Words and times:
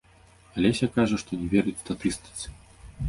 Алеся 0.59 0.89
кажа, 0.95 1.19
што 1.23 1.31
не 1.41 1.47
верыць 1.53 1.77
статыстыцы. 1.85 2.47